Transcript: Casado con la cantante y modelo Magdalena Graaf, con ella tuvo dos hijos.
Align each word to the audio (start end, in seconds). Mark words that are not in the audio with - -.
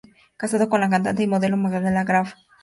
Casado 0.35 0.67
con 0.67 0.81
la 0.81 0.89
cantante 0.89 1.21
y 1.21 1.27
modelo 1.27 1.57
Magdalena 1.57 2.03
Graaf, 2.03 2.29
con 2.29 2.29
ella 2.29 2.33
tuvo 2.33 2.33
dos 2.33 2.47
hijos. 2.47 2.57